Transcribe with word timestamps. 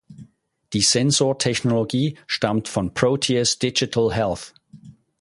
Die 0.73 0.81
Sensor 0.81 1.37
Technologie 1.37 2.17
stammt 2.25 2.67
von 2.67 2.91
Proteus 2.95 3.59
Digital 3.59 4.11
Health. 4.11 4.51